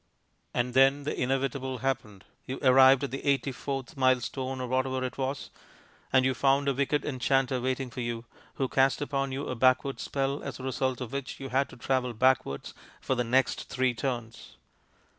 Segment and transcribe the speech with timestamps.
[0.51, 2.25] And then the inevitable happened.
[2.47, 5.51] You arrived at the eighty fourth milestone (or whatever it was)
[6.11, 8.25] and you found a wicked enchanter waiting for you,
[8.55, 11.77] who cast upon you a backward spell, as a result of which you had to
[11.77, 14.57] travel backwards for the next three turns.